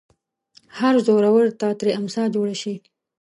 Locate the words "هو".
0.77-0.91